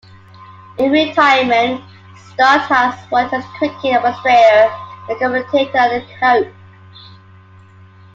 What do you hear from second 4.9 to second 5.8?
a commentator